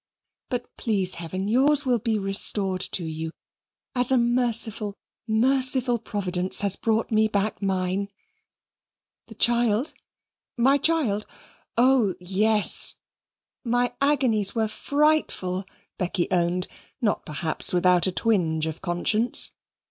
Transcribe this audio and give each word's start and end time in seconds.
But 0.49 0.65
please 0.77 1.13
Heaven 1.21 1.47
yours 1.47 1.85
will 1.85 1.99
be 1.99 2.17
restored 2.17 2.81
to 2.93 3.05
you, 3.05 3.29
as 3.93 4.11
a 4.11 4.17
merciful 4.17 4.95
merciful 5.27 5.99
Providence 5.99 6.61
has 6.61 6.75
brought 6.75 7.11
me 7.11 7.27
back 7.27 7.61
mine." 7.61 8.07
"The 9.27 9.35
child, 9.35 9.93
my 10.57 10.79
child? 10.79 11.27
Oh, 11.77 12.15
yes, 12.19 12.95
my 13.63 13.93
agonies 14.01 14.55
were 14.55 14.67
frightful," 14.67 15.65
Becky 15.99 16.27
owned, 16.31 16.67
not 16.99 17.23
perhaps 17.23 17.71
without 17.71 18.07
a 18.07 18.11
twinge 18.11 18.65
of 18.65 18.81
conscience. 18.81 19.51